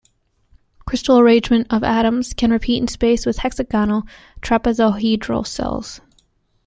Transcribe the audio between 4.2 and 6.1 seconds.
trapezohedral cells.